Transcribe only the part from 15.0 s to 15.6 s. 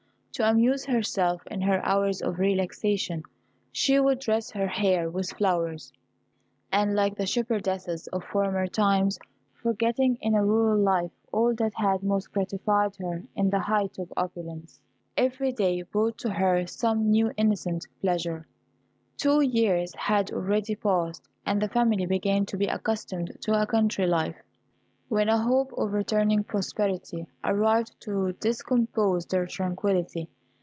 every